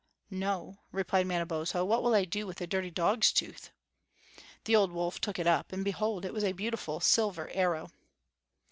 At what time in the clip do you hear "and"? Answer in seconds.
5.71-5.85